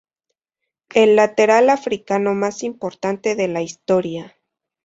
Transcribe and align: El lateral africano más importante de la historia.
El 0.95 1.15
lateral 1.15 1.69
africano 1.69 2.33
más 2.33 2.63
importante 2.63 3.35
de 3.35 3.47
la 3.47 3.61
historia. 3.61 4.35